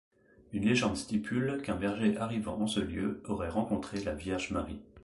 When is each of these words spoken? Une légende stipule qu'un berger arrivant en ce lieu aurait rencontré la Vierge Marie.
Une 0.51 0.65
légende 0.65 0.97
stipule 0.97 1.61
qu'un 1.63 1.75
berger 1.75 2.17
arrivant 2.17 2.59
en 2.59 2.65
ce 2.65 2.79
lieu 2.79 3.21
aurait 3.27 3.49
rencontré 3.49 4.03
la 4.03 4.15
Vierge 4.15 4.49
Marie. 4.49 4.81